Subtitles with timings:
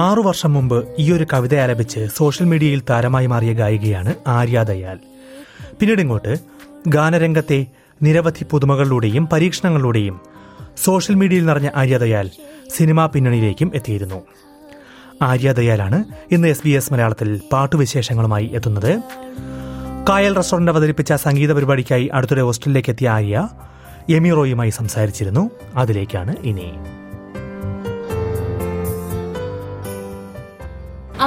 [0.00, 4.98] ആറു വർഷം മുമ്പ് ഈ ഒരു കവിത ആലപിച്ച് സോഷ്യൽ മീഡിയയിൽ താരമായി മാറിയ ഗായികയാണ് ആര്യ ദയാൽ.
[5.80, 6.32] പിന്നീട് ഇങ്ങോട്ട്.
[6.88, 7.66] ഗാനരംഗത്തെ
[8.02, 10.20] നിരവധി പുതുമകളിലൂടെയും പരീക്ഷണങ്ങളിലൂടെയും
[10.84, 12.30] സോഷ്യൽ മീഡിയയിൽ നിറഞ്ഞ ആര്യ ദയാൽ
[12.76, 14.20] സിനിമാ പിന്നണിയിലേക്കും എത്തിയിരുന്നു.
[15.22, 18.92] ആര്യ ദയാലാണ് ഇന്ന് എസ് ബി എസ് മലയാളത്തിൽ പാട്ടുവിശേഷങ്ങളുമായി എത്തുന്നത്.
[20.08, 23.48] കായൽ റെസ്റ്റോറന്റ് അവതരിപ്പിച്ച സംഗീത പരിപാടിക്കായി അടുത്തിടെ ഹോസ്റ്റലിലേക്ക് എത്തിയ ആര്യ
[24.08, 25.50] എമി റോയുമായി സംസാരിച്ചിരുന്നു.
[25.76, 26.68] അതിലേക്കാണ് ഇനി.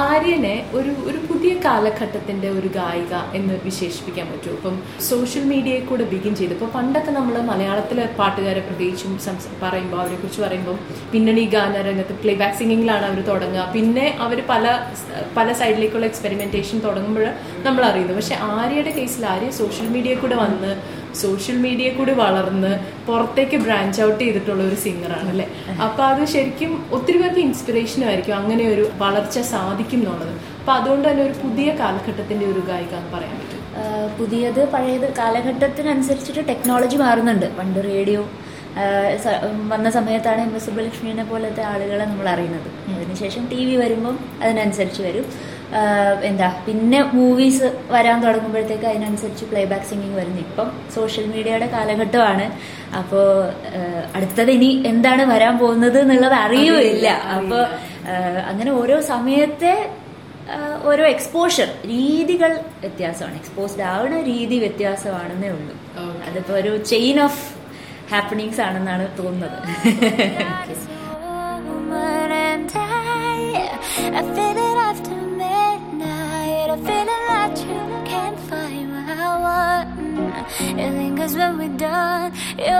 [0.00, 4.54] ആര്യനെ ഒരു ഒരു പുതിയ കാലഘട്ടത്തിന്റെ ഒരു ഗായിക എന്ന് വിശേഷിപ്പിക്കാൻ പറ്റും.
[4.58, 4.74] ഇപ്പം
[5.08, 6.54] സോഷ്യൽ മീഡിയയിൽ കൂടെ ബിഗിൻ ചെയ്തു.
[6.56, 9.12] ഇപ്പൊ പണ്ടൊക്കെ നമ്മൾ മലയാളത്തിലെ പാട്ടുകാരെ പ്രത്യേകിച്ചും
[9.62, 10.76] പറയുമ്പോൾ അവരെ കുറിച്ച് പറയുമ്പോൾ
[11.12, 13.66] പിന്നണി ഗാനരംഗത്ത് പ്ലേ ബാക്ക് സിംഗിങ്ങിലാണ് അവർ തുടങ്ങുക.
[13.76, 14.64] പിന്നെ അവർ പല
[15.38, 17.26] പല സൈഡിലേക്കുള്ള എക്സ്പെരിമെന്റേഷൻ തുടങ്ങുമ്പോൾ
[17.68, 20.72] നമ്മൾ അറിയുന്നു പക്ഷെ ആര്യയുടെ കേസിൽ ആര്യ സോഷ്യൽ മീഡിയയിൽ കൂടെ വന്ന്
[21.22, 22.72] സോഷ്യൽ മീഡിയ കൂടി വളർന്ന്
[23.06, 25.46] പുറത്തേക്ക് ബ്രാഞ്ച് ഔട്ട് ചെയ്തിട്ടുള്ള ഒരു സിംഗറാണ് അല്ലേ?
[25.86, 31.22] അപ്പൊ അത് ശരിക്കും ഒത്തിരി പേർക്ക് ഇൻസ്പിറേഷനും ആയിരിക്കും അങ്ങനെ ഒരു വളർച്ച സാധിക്കും എന്നുള്ളത് അപ്പൊ അതുകൊണ്ട് തന്നെ
[31.22, 33.60] ഒരു പുതിയ കാലഘട്ടത്തിന്റെ ഒരു ഗായിക എന്ന് പറയാൻ പറ്റും.
[34.18, 37.46] പുതിയത് പഴയത് കാലഘട്ടത്തിനനുസരിച്ചിട്ട് ടെക്നോളജി മാറുന്നുണ്ട്.
[37.58, 38.22] പണ്ട് റേഡിയോ
[39.72, 42.68] വന്ന സമയത്താണ് എം എസ് സുബ്ബലക്ഷ്മിനെ പോലത്തെ ആളുകളെ നമ്മൾ അറിയുന്നത്.
[42.94, 45.26] അതിനുശേഷം ടി വി വരുമ്പം അതിനനുസരിച്ച് വരും.
[46.24, 50.38] എന്താ പിന്നെ മൂവീസ് വരാൻ തുടങ്ങുമ്പോഴത്തേക്ക് അതിനനുസരിച്ച് പ്ലേ ബാക്ക് സിംഗിങ് വരുന്നു.
[50.38, 52.46] ഇപ്പം സോഷ്യൽ മീഡിയയുടെ കാലഘട്ടമാണ്.
[52.96, 53.26] അപ്പോൾ
[54.14, 57.66] അടുത്തത് ഇനി എന്താണ് വരാൻ പോകുന്നത് എന്നുള്ളത് അറിയുമില്ല അപ്പോൾ
[58.46, 59.90] അങ്ങനെ ഓരോ സമയത്തെ
[60.84, 63.34] ഓരോ എക്സ്പോഷർ രീതികൾ വ്യത്യാസമാണ്.
[63.34, 65.76] എക്സ്പോസ്ഡ് ആവുന്ന രീതി വ്യത്യാസമാണെന്നേ ഉള്ളൂ.
[66.28, 67.42] അതിപ്പോ ഒരു ചെയിൻ ഓഫ്
[68.12, 69.58] ഹാപ്പനിങ്സ് ആണെന്നാണ് തോന്നുന്നത്.
[74.16, 74.53] I feel
[80.76, 82.32] It lingers when we're done.
[82.58, 82.78] You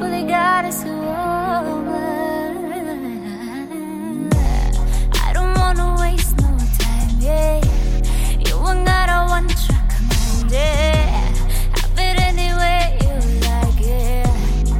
[0.00, 2.04] really got us over.
[5.24, 7.60] I don't wanna waste no time, yeah.
[8.46, 11.30] You ain't got a one track mind, yeah.
[11.78, 13.14] Have it any way you
[13.46, 14.28] like it.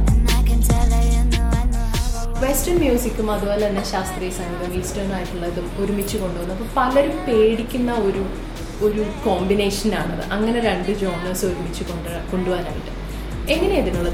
[0.09, 3.63] And I can tell her you know I know how I want western മ്യൂസിക്കും അതുപോലെ
[3.67, 8.23] തന്നെ ശാസ്ത്രീയ സംഗീതം eastern ആയിട്ടുള്ളതും ഒരുമിച്ച് കൊണ്ടുവന്നു അപ്പൊ പലരും പേടിക്കുന്ന ഒരു
[8.81, 12.93] ഒരു കോമ്പിനേഷൻ കോമ്പിനേഷനാണത് അങ്ങനെ രണ്ട് ജോണേഴ്സ് ഒരുമിച്ച് കൊണ്ട് കൊണ്ടുപോകാനായിട്ട്
[13.51, 14.07] എങ്ങനെയാ ഇതിനുള്ള.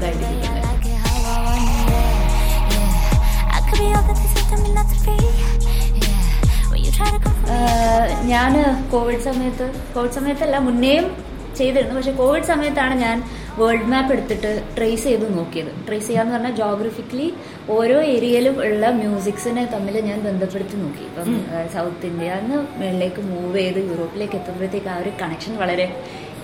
[8.24, 8.52] ഞാൻ
[8.92, 11.16] കോവിഡ് സമയത്ത് കോവിഡ് സമയത്തല്ല മുന്നേയും
[11.58, 11.94] ചെയ്തിരുന്നു.
[11.94, 13.16] പക്ഷെ കോവിഡ് സമയത്താണ് ഞാൻ
[13.58, 15.70] വേൾഡ് മാപ്പ് എടുത്തിട്ട് ട്രേസ് ചെയ്ത് നോക്കിയത്.
[15.86, 17.28] ട്രേസ് ചെയ്യാന്ന് പറഞ്ഞാൽ ജോഗ്രഫിക്കലി
[17.76, 21.04] ഓരോ ഏരിയയിലും ഉള്ള മ്യൂസിക്സിനെ തമ്മിൽ ഞാൻ ബന്ധപ്പെടുത്തി നോക്കി.
[21.10, 21.30] ഇപ്പം
[21.74, 25.86] സൗത്ത് ഇന്ത്യ എന്ന് മുകളിലേക്ക് മൂവ് ചെയ്ത് യൂറോപ്പിലേക്ക് എത്തുമ്പോഴത്തേക്ക് ആ ഒരു കണക്ഷൻ വളരെ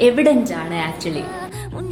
[0.08, 1.24] എവിഡൻസ് ആണ് ആക്ച്വലി
[1.78, 1.90] உன்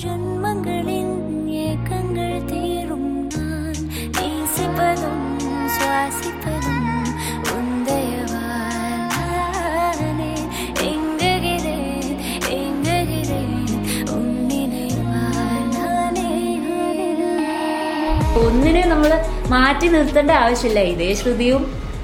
[19.53, 20.81] മാറ്റി നിർത്തേണ്ട ആവശ്യമില്ല.
[20.95, 21.63] ഇതേ ശ്രുതിയും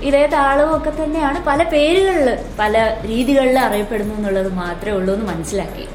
[0.09, 2.29] ഇതേ താളവും ഒക്കെ തന്നെയാണ് പല പേരുകളിൽ
[2.61, 2.75] പല
[3.11, 5.87] രീതികളിൽ അറിയപ്പെടുന്നു എന്നുള്ളത് മാത്രമേ ഉള്ളൂ എന്ന് മനസ്സിലാക്കി.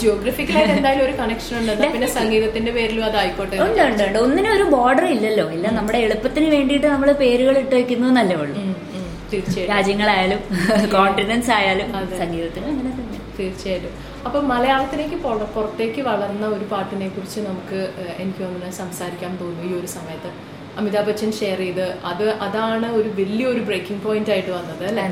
[0.00, 1.86] ജിയോഗ്രഫിക്കലായിട്ട് എന്തായാലും ഒരു കണക്ഷൻ ഉണ്ട്.
[1.94, 4.18] പിന്നെ സംഗീതത്തിന്റെ പേരിലും അതായിക്കോട്ടെ ഉണ്ട് ഉണ്ട് ഉണ്ട്.
[4.24, 5.46] ഒന്നിനും ഒരു ബോർഡർ ഇല്ലല്ലോ.
[5.56, 8.62] എല്ലാം നമ്മുടെ എളുപ്പത്തിന് വേണ്ടിയിട്ട് നമ്മൾ പേരുകൾ ഇട്ട് വെക്കുന്നു എന്നല്ലേ ഉള്ളൂ.
[9.72, 10.40] രാജ്യങ്ങളായാലും
[10.94, 11.88] കോണ്ടിനൻസ് ആയാലും
[12.22, 13.18] സംഗീതത്തിന് അങ്ങനെ തന്നെ.
[13.38, 13.92] തീർച്ചയായിട്ടും.
[14.26, 17.78] അപ്പൊ മലയാളത്തിലേക്ക് പുറ- പുറത്തേക്ക് വളർന്ന ഒരു പാട്ടിനെ കുറിച്ച് നമുക്ക്
[18.18, 20.30] എനിക്ക് തോന്നുന്നു സംസാരിക്കാൻ തോന്നുന്നു ഈ ഒരു സമയത്ത്.
[20.80, 25.04] അമിതാഭ് ബച്ചൻ ഷെയർ ചെയ്ത് അത് അതാണ് ഒരു വലിയൊരു ബ്രേക്കിംഗ് പോയിന്റ് ആയിട്ട് വന്നത് അല്ലേ.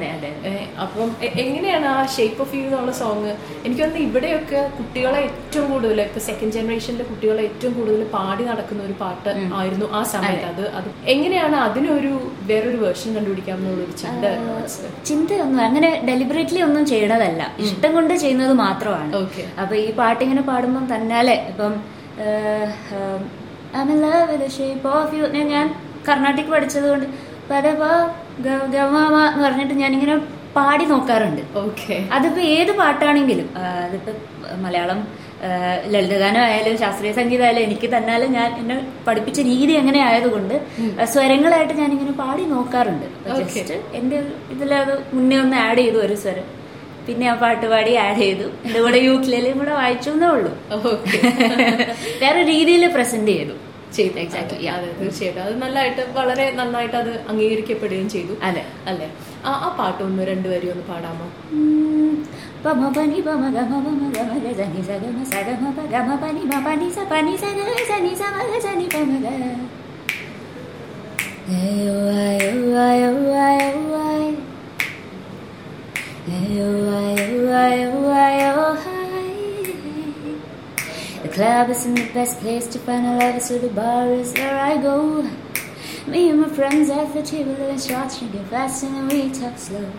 [0.85, 1.09] അപ്പം
[1.43, 3.31] എങ്ങനെയാണ് ആ ഷേപ്പ് ഓഫ് യു എന്നുള്ള സോങ്
[3.65, 8.97] എനിക്ക് തോന്നുന്നു ഇവിടെയൊക്കെ കുട്ടികളെ ഏറ്റവും കൂടുതൽ ഇപ്പൊ സെക്കൻഡ് ജനറേഷനിലെ കുട്ടികളെ ഏറ്റവും കൂടുതൽ പാടി നടക്കുന്ന ഒരു
[9.01, 9.29] പാട്ട്
[9.61, 10.47] ആയിരുന്നു ആ സമയത്ത്.
[10.53, 10.65] അത്.
[10.79, 12.13] അത് എങ്ങനെയാണ് അതിനൊരു
[12.51, 14.25] വേറൊരു വേർഷൻ കണ്ടുപിടിക്കാം എന്നുള്ളൊരു ചിന്ത
[15.07, 17.43] ചിന്തയൊന്നും അങ്ങനെ ഡെലിബറേറ്റ്ലി ഒന്നും ചെയ്യണതല്ല.
[17.65, 19.11] ഇഷ്ടം കൊണ്ട് ചെയ്യുന്നത് മാത്രമാണ്.
[19.63, 21.73] അപ്പൊ ഈ പാട്ട് പാട്ടിങ്ങനെ പാടുമ്പം തന്നാലെ ഇപ്പം
[23.75, 25.27] I'm in love with the shape of you.
[25.29, 25.67] ഞാൻ- ഞാൻ
[26.07, 27.07] കർണാട്ടിക് പഠിച്ചത് കൊണ്ട്
[27.49, 27.83] പരപ
[28.73, 30.15] ഗമാമ എന്ന് പറഞ്ഞിട്ട് ഞാനിങ്ങനെ
[30.55, 31.43] പാടി നോക്കാറുണ്ട്.
[31.63, 33.49] ഓക്കെ അതിപ്പോ ഏത് പാട്ടാണെങ്കിലും
[33.85, 34.13] അതിപ്പോ
[34.65, 35.01] മലയാളം
[35.87, 38.77] ലളിതഗാനം ആയാലും ശാസ്ത്രീയ സംഗീതം ആയാലും എനിക്ക് തന്നാലും ഞാൻ എന്നെ
[39.07, 40.55] പഠിപ്പിച്ച രീതി എങ്ങനെ ആയതുകൊണ്ട്
[41.13, 43.07] സ്വരങ്ങളായിട്ട് ഞാൻ ഇങ്ങനെ പാടി നോക്കാറുണ്ട്.
[43.41, 44.19] ജസ്റ്റ് എന്റെ
[44.51, 46.47] ഇതിലത് മുന്നേ ഒന്ന് ആഡ് ചെയ്തു ഒരു സ്വരം.
[47.09, 48.47] പിന്നെ ആ പാട്ട് പാടി ആഡ് ചെയ്തു.
[48.67, 50.53] എന്റെ കൂടെ യൂക്കിലും കൂടെ വായിച്ചു എന്നേ ഉള്ളൂ.
[52.23, 53.55] വേറെ രീതിയിൽ പ്രസന്റ് ചെയ്തു.
[53.97, 54.89] ചെയ്തു എക്സാക്ട് അതെ.
[55.01, 55.43] തീർച്ചയായിട്ടും.
[55.43, 58.35] അത് നല്ലതായിട്ട് വളരെ നന്നായിട്ട് അത് അംഗീകരിക്കപ്പെടുകയും ചെയ്തു.
[58.43, 58.65] അതെ.
[58.87, 59.09] അല്ലെ?
[59.47, 61.29] ആ ആ പാട്ട് ഒന്ന് രണ്ടുപേരും ഒന്ന് പാടാമോ.
[62.65, 65.35] പമ പനി പമ ഗമ പമ ഗമ ഗ സനി സ ഗമ സ
[65.77, 67.59] പ ഗമ പനി മ പനി സ പനി സഗ
[67.89, 69.29] സനി സമ സനി പമ ഗ
[71.59, 71.95] ആയോ
[72.87, 74.48] ആയോ ആയോ
[81.23, 84.59] The club isn't the best place to find a lover, so the bar is where
[84.59, 85.23] I go.
[86.07, 89.57] Me and my friends at the table living shots, drinking fast, and then we talk
[89.57, 89.91] slow.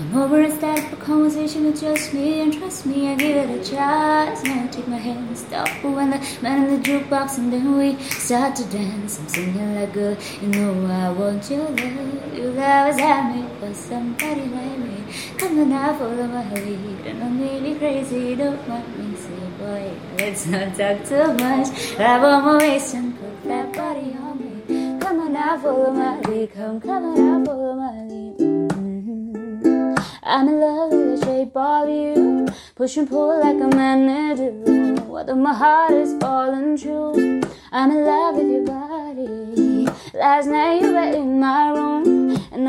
[0.00, 3.50] I'm over and start a conversation with just me, and trust me, I give it
[3.50, 4.42] a chance.
[4.44, 8.56] Now take my hand, stop when the man in the jukebox, and then we start
[8.56, 9.18] to dance.
[9.18, 12.34] I'm singing like a, you know I want your love.
[12.34, 14.91] You love is at me for somebody like me.
[15.38, 18.34] Come on now, follow my lead, and I'm really crazy.
[18.34, 21.96] Don't mind me, say boy, let's not talk too much.
[21.96, 24.98] Grab on my waist and put that body on me.
[25.00, 26.52] Come on now, follow my lead.
[26.54, 28.22] Come, come on now, follow my lead.
[30.24, 32.46] I'm in love with the shape of you.
[32.74, 35.02] Push and pull like a magnet do.
[35.04, 37.42] Whether my heart is falling true.
[37.70, 39.88] I'm in love with your body.
[40.14, 42.11] Last night you were in my room.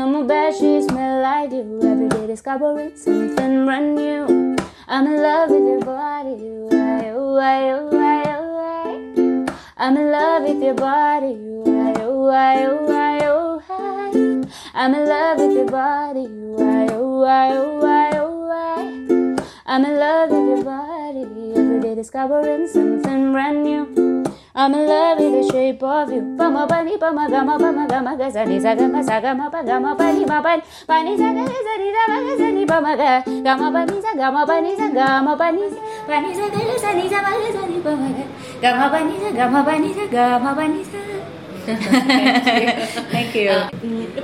[0.04, 1.80] On my bed sheets smell like you.
[1.82, 4.54] Every day discovering something brand new.
[4.86, 6.36] I'm in love with your body.
[6.68, 8.22] Why, why, why,
[8.52, 9.54] why?
[9.78, 11.36] I'm in love with your body.
[11.64, 13.18] Why, why, why,
[13.66, 14.44] why?
[14.74, 16.26] I'm in love with your body.
[16.28, 17.48] Why, why,
[17.80, 19.36] why, why?
[19.64, 21.24] I'm in love with your body.
[21.56, 24.13] Every day discovering something brand new.
[24.56, 26.36] I'm in love with the shape of you.
[26.38, 29.96] Pama pani pama gama pama gama ga sa ni sa gama sa gama pa gama
[29.98, 33.12] pani ma pani pani sa ga sa ni zaga ma ga sa ni pama ga
[33.46, 35.64] gama pani zaga gama pani sa gama pani
[36.08, 38.26] bani pani sa ga sa ni sa ma ga sa ni pama ga
[38.62, 41.00] gama pani sa gama pani sa gama pani sa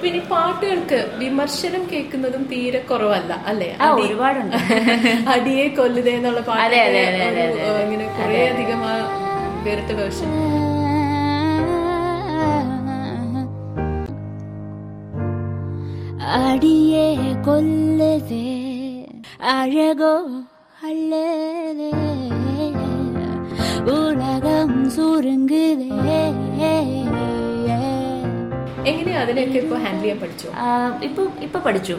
[0.03, 3.69] പിന്നെ പാട്ടുകൾക്ക് വിമർശനം കേൾക്കുന്നതും തീരെ കുറവല്ല അല്ലേ
[4.03, 4.57] ഒരുപാടുണ്ട്.
[5.35, 6.83] അടിയെ കൊല്ലുതേ എന്നുള്ള പാട്ട്.
[7.85, 8.83] ഇങ്ങനെ കുറേ അധികം
[9.67, 10.31] വേറിട്ട വേർഷൻ.
[16.41, 17.07] അടിയെ
[17.47, 18.47] കൊല്ലതേ
[19.55, 20.15] അഴകോ
[20.89, 21.27] അല്ലേ?
[23.95, 25.89] ഉലകം സുരുങ്ങുതേ
[28.91, 30.49] എങ്ങനെയാ അതിനെയൊക്കെ ഇപ്പൊ ഹാൻഡിൽ ചെയ്യാൻ പഠിച്ചു?
[31.07, 31.97] ഇപ്പൊ ഇപ്പൊ പഠിച്ചു.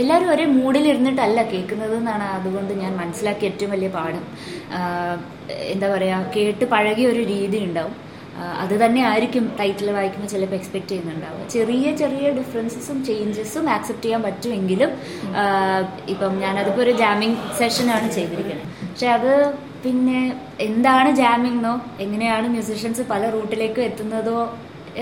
[0.00, 4.24] എല്ലാവരും ഒരേ മൂഡിലിരുന്നിട്ടല്ല കേൾക്കുന്നത് എന്നാണ് അതുകൊണ്ട് ഞാൻ മനസ്സിലാക്കിയ ഏറ്റവും വലിയ പാഠം.
[5.74, 7.94] എന്താ പറയുക കേട്ട് പഴകിയ ഒരു രീതി ഉണ്ടാവും.
[8.62, 11.44] അത് തന്നെ ആയിരിക്കും ടൈറ്റിൽ വായിക്കുമ്പോൾ ചിലപ്പോൾ എക്സ്പെക്ട് ചെയ്യുന്നുണ്ടാവുക.
[11.54, 14.90] ചെറിയ ചെറിയ ഡിഫറൻസസും ചേഞ്ചസും ആക്സെപ്റ്റ് ചെയ്യാൻ പറ്റുമെങ്കിലും
[16.14, 18.68] ഇപ്പം ഞാനതിപ്പോൾ ഒരു ജാമിങ് സെഷനാണ് ചെയ്തിരിക്കുന്നത്.
[18.90, 19.32] പക്ഷെ അത്
[19.86, 20.20] പിന്നെ
[20.68, 21.74] എന്താണ് ജാമിങ് എന്നോ
[22.06, 24.38] എങ്ങനെയാണ് മ്യൂസിഷ്യൻസ് പല റൂട്ടിലേക്കും എത്തുന്നതോ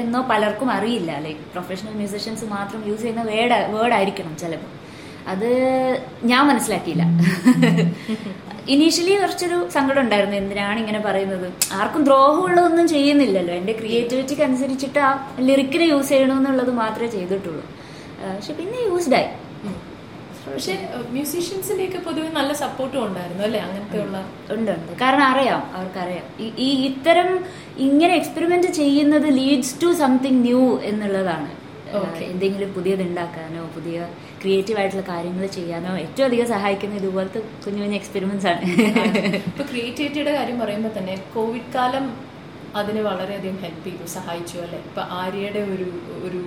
[0.02, 1.10] എന്നോ പലർക്കും അറിയില്ല.
[1.26, 4.70] ലൈക്ക് പ്രൊഫഷണൽ മ്യൂസിഷ്യൻസ് മാത്രം യൂസ് ചെയ്യുന്ന വേർഡ് വേർഡ് ആയിരിക്കണം ചിലപ്പോൾ.
[5.26, 5.48] അത്
[6.24, 7.02] ഞാൻ മനസ്സിലാക്കിയില്ല.
[8.68, 10.36] ഇനീഷ്യലി കുറച്ചൊരു സങ്കടം ഉണ്ടായിരുന്നു.
[10.36, 11.52] എന്തിനാണ് ഇങ്ങനെ പറയുന്നത്?
[11.72, 13.54] ആർക്കും ദ്രോഹമുള്ളതൊന്നും ചെയ്യുന്നില്ലല്ലോ.
[13.54, 17.66] എന്റെ ക്രിയേറ്റിവിറ്റിക്ക് അനുസരിച്ചിട്ട് ആ ലിറിക്കിനെ യൂസ് ചെയ്യണമെന്നുള്ളത് മാത്രമേ ചെയ്തിട്ടുള്ളൂ.
[18.36, 19.26] പക്ഷെ പിന്നെ യൂസ്ഡ് ആയി.
[20.52, 23.60] പക്ഷെ മ്യൂസീഷ്യൻസിന്റെ ഒക്കെ പൊതുവെ നല്ല സപ്പോർട്ടും ഉണ്ടായിരുന്നു അല്ലെ?
[23.60, 24.98] അങ്ങനത്തെ ഉള്ള ഉണ്ട് ഉണ്ട്.
[24.98, 26.22] കാരണം അറിയാം അവർക്കറിയാം.
[26.40, 27.44] ഈ- ഈ ഇത്തരം
[27.78, 31.63] ഇങ്ങനെ എക്സ്പെരിമെന്റ് ചെയ്യുന്നത് ലീഡ്സ് ടു സംതിങ് ന്യൂ എന്നുള്ളതാണ്.
[32.32, 34.08] എന്തെങ്കിലും പുതിയത് ഉണ്ടാക്കാനോ പുതിയ
[34.42, 38.62] ക്രിയേറ്റീവ് ആയിട്ടുള്ള കാര്യങ്ങൾ ചെയ്യാനോ ഏറ്റവും അധികം സഹായിക്കുന്ന ഇതുപോലത്തെ കുഞ്ഞു കുഞ്ഞു എക്സ്പെരിമെന്റ്സ് ആണ്.
[39.50, 42.06] ഇപ്പൊ ക്രിയേറ്റിവിറ്റിയുടെ കാര്യം പറയുമ്പോൾ തന്നെ കോവിഡ് കാലം
[42.76, 44.78] അതിനെ വളരെയധികം ഹെൽപ്പ് ചെയ്തു സഹായിച്ചു അല്ലെ?
[44.78, 45.86] ഇപ്പൊ ആര്യയുടെ ഒരു
[46.26, 46.40] ഒരു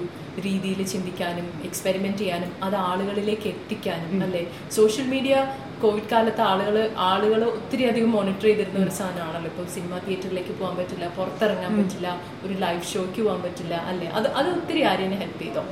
[0.45, 4.45] രീതിയിൽ ചിന്തിക്കാനും എക്സ്പെരിമെന്റ് ചെയ്യാനും അത് ആളുകളിലേക്ക് എത്തിക്കാനും അല്ലെ?
[4.71, 5.35] സോഷ്യൽ മീഡിയ
[5.81, 6.75] കോവിഡ് കാലത്ത് ആളുകൾ
[7.09, 9.49] ആളുകൾ ഒത്തിരി അധികം മോണിറ്റർ ചെയ്തിരുന്ന ഒരു സാധനമാണല്ലോ.
[9.51, 12.07] ഇപ്പൊ സിനിമ തിയേറ്ററിലേക്ക് പോകാൻ പറ്റില്ല പുറത്തിറങ്ങാൻ പറ്റില്ല
[12.45, 14.07] ഒരു ലൈവ് ഷോയ്ക്ക് പോകാൻ പറ്റില്ല അല്ലേ?
[14.19, 15.63] അത് അത് ഒത്തിരി ആര്യനെ ഹെൽപ്പ് ചെയ്തോ?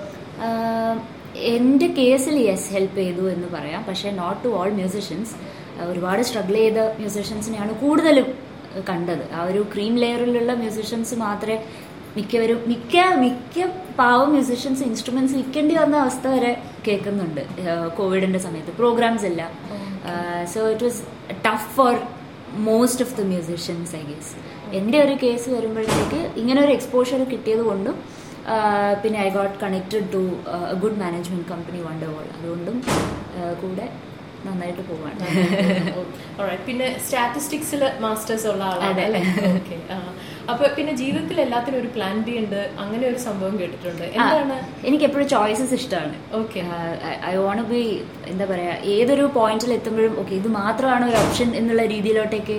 [1.53, 3.81] എന്റെ എന്റെ കേസിൽ യെസ് ഹെൽപ്പ് ചെയ്തു എന്ന് പറയാം.
[3.87, 5.33] പക്ഷേ നോട്ട് ടു ഓൾ മ്യൂസിഷ്യൻസ്
[5.91, 8.27] ഒരുപാട് സ്ട്രഗിൾ ചെയ്ത മ്യൂസിഷ്യൻസിനെയാണ് കൂടുതലും
[8.89, 9.23] കണ്ടത്.
[9.33, 11.57] ആ ഒരു ക്രീം ലെയറിലുള്ള മ്യൂസിഷ്യൻസ് മാത്രമേ
[12.17, 13.65] മിക്കവരും മിക്ക മിക്ക
[13.99, 16.51] പാവം മ്യൂസിഷ്യൻസ് ഇൻസ്ട്രുമെന്റ്സ് വിൽക്കേണ്ടി വന്ന അവസ്ഥ വരെ
[16.87, 17.41] കേൾക്കുന്നുണ്ട്.
[17.97, 19.41] കോവിഡിന്റെ സമയത്ത് പ്രോഗ്രാംസ് ഇല്ല
[20.53, 21.01] so it was
[21.47, 21.93] tough for
[22.69, 24.33] most of the musicians I guess
[24.79, 27.95] എന്റെ ഒരു കേസ് വരുമ്പോഴത്തേക്ക് ഇങ്ങനെ ഒരു എക്സ്പോഷർ കിട്ടിയത് കൊണ്ടും
[29.03, 30.21] പിന്നെ I got connected to
[30.83, 32.77] good management company wonder world അതുകൊണ്ടും
[33.61, 33.87] കൂടെ
[34.47, 35.19] നന്നായിട്ട് പോവാണ്.
[36.67, 39.21] പിന്നെ സ്റ്റാറ്റിസ്റ്റിക്സിൽ മാസ്റ്റേഴ്സ് ഉള്ള ആളാണ്.
[40.53, 42.61] അപ്പൊ പിന്നെ ജീവിതത്തിൽ എല്ലാത്തിനും ഒരു പ്ലാൻ ബി ഉണ്ട്.
[42.83, 44.03] അങ്ങനെ ഒരു സംഭവം കേട്ടിട്ടുണ്ട്.
[44.17, 44.57] എന്താണ്?
[44.87, 46.63] എനിക്ക് എപ്പോഴും ചോയ്സസ് ഇഷ്ടമാണ് ഓക്കെ
[47.29, 47.83] ഐ വോണ്ട് ബി
[48.31, 52.57] എന്താ പറയാ ഏതൊരു പോയിന്റിൽ എത്തുമ്പോഴും ഓക്കെ ഇത് മാത്രമാണ് ഒരു ഓപ്ഷൻ എന്നുള്ള രീതിയിലോട്ടേക്ക്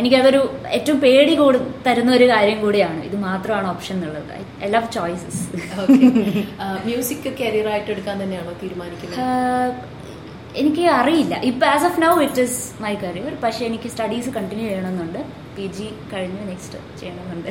[0.00, 0.40] എനിക്കതൊരു
[0.76, 3.00] ഏറ്റവും പേടി കൂടു തരുന്ന ഒരു കാര്യം കൂടിയാണ്.
[3.08, 4.32] ഇത് മാത്രമാണ് ഓപ്ഷൻ എന്നുള്ളത്.
[4.64, 5.42] I love choices
[6.86, 9.20] music career ആയിട്ട് എടുക്കാൻ തന്നെയാണോ തീരുമാനിക്കുന്നത്?
[10.60, 11.34] എനിക്ക് അറിയില്ല.
[11.50, 15.20] ഇപ്പൊ as of now it is my career പക്ഷേ എനിക്ക് സ്റ്റഡീസ് കണ്ടിന്യൂ ചെയ്യണമെന്നുണ്ട്.
[15.56, 17.48] പി ജി കഴിഞ്ഞ് നെക്സ്റ്റ് ചെയ്യണമെന്നുണ്ട്.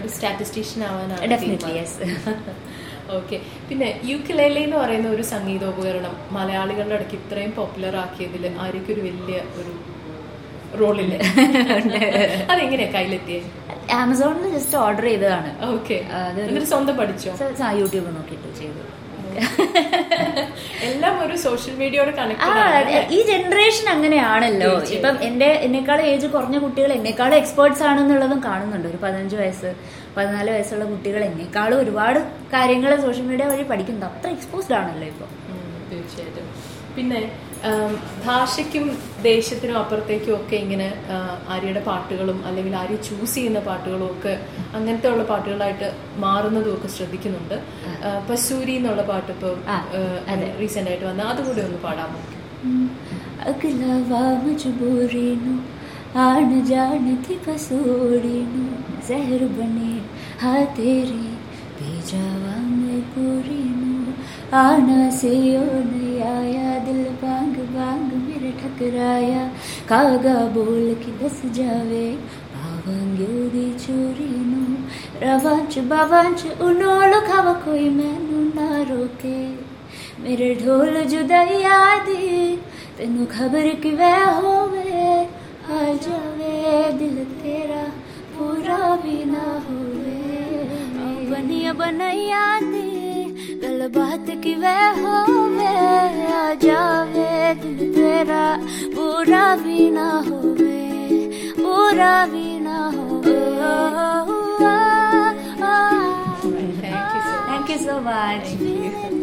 [0.00, 1.98] ഒരു സ്റ്റാറ്റിസ്റ്റീഷ്യൻ ആവാനാണ് ഡെഫിനറ്റ്ലി യെസ്
[3.18, 3.36] ഓക്കെ
[3.68, 9.72] പിന്നെ യുക്കിലേലെ എന്ന് പറയുന്ന ഒരു സംഗീതോപകരണം മലയാളികളുടെ ഇടയ്ക്ക് ഇത്രയും പോപ്പുലർ ആക്കിയതിൽ ആര്യക്ക് ഒരു വലിയ ഒരു
[10.80, 11.14] റോളില്ല
[12.52, 13.48] അതെങ്ങനെയാ കയ്യിലെത്തിയത്
[13.98, 15.50] ആമസോണിൽ ജസ്റ്റ് ഓർഡർ ചെയ്തതാണ്.
[15.74, 15.96] ഓക്കെ
[16.72, 17.32] സ്വന്തം പഠിച്ചോ?
[17.80, 18.82] യൂട്യൂബ് നോക്കിയിട്ട് ചെയ്തു.
[20.88, 24.70] എല്ലാം ഒരു സോഷ്യൽ മീഡിയയോട് കണക്ട് ഈ ജനറേഷൻ അങ്ങനെയാണല്ലോ.
[24.96, 28.88] ഇപ്പം എന്റെ എന്നെക്കാളും ഏജ് കുറഞ്ഞ കുട്ടികൾ എന്നെക്കാളും എക്സ്പേർട്സ് ആണെന്നുള്ളതും കാണുന്നുണ്ട്.
[28.92, 29.70] ഒരു പതിനഞ്ച് വയസ്സ്
[30.16, 32.20] പതിനാല് വയസ്സുള്ള കുട്ടികൾ എന്നെക്കാളും ഒരുപാട്
[32.54, 34.16] കാര്യങ്ങൾ സോഷ്യൽ മീഡിയ വഴി പഠിക്കുന്നുണ്ട്.
[34.18, 35.26] അത്ര എക്സ്പോസ്ഡ് ആണല്ലോ ഇപ്പൊ.
[35.92, 36.48] തീർച്ചയായിട്ടും.
[36.96, 37.20] പിന്നെ
[38.26, 38.84] ഭാഷയ്ക്കും
[39.22, 40.88] ദേശത്തിനും അപ്പുറത്തേക്കും ഒക്കെ ഇങ്ങനെ
[41.48, 44.32] ആര്യയുടെ പാട്ടുകളും അല്ലെങ്കിൽ ആര്യ ചൂസ് ചെയ്യുന്ന പാട്ടുകളും ഒക്കെ
[44.74, 47.56] അങ്ങനത്തെ ഉള്ള പാട്ടുകളായിട്ട് മാറുന്നതും ഒക്കെ ശ്രദ്ധിക്കുന്നുണ്ട്.
[48.30, 49.50] പശൂരി എന്നുള്ള പാട്ട് ഇപ്പൊ
[50.60, 52.20] റീസെന്റ് ആയിട്ട് വന്ന അതുകൂടി ഒന്ന് പാടാമോ
[64.54, 66.07] ആണ ആണ സെയോ നേ
[66.88, 69.48] बादल बाग बाग मेरा ठकराया।
[69.88, 72.18] कागा बोल के दस जावे।
[72.54, 74.76] भावांग्यो उदी चोरी नो।
[75.22, 79.46] रवांच बावांच उनोलो खावा कोई मैनू ना रोके।
[80.22, 82.62] मेरे ढोल जुदाई आदि,
[82.98, 87.82] तेनू खबर कि वह होवे। आ जावे, दिल तेरा
[88.34, 90.18] पूरा भी ना होवे।
[91.30, 92.77] बनिया बनाई आदि
[94.54, 94.96] वह
[96.62, 98.44] जावे दिल तेरा
[99.62, 100.10] भी ना
[102.32, 102.76] भी ना
[106.80, 108.46] Thank you so, thank you much.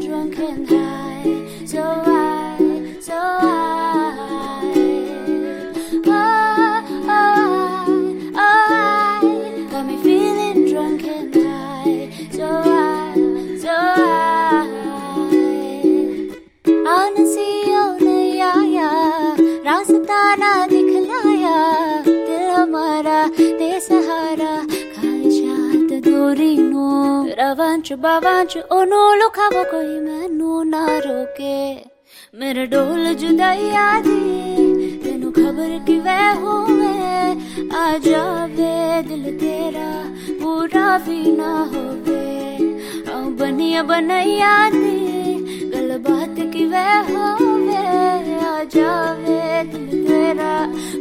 [0.06, 4.15] Drunk and high, so high, so high.
[27.86, 31.58] पंच बावांच ओनो लोखा वो कोई मैं नो ना रोके।
[32.34, 34.22] मेरे डोल जुदाई आदी
[35.04, 38.74] तेनु खबर की वे हो मैं आ जावे
[39.08, 39.90] दिल तेरा,
[40.42, 42.26] पूरा भी ना हो वे
[43.14, 44.98] आऊ बनिया बनाई आदी
[45.74, 47.86] गल बात की वे हो वे
[48.42, 50.54] आ जावे दिल तेरा,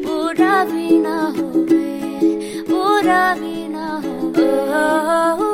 [0.04, 1.88] पूरा भी ना हो वे
[2.68, 5.53] पूरा भी ना हो वे.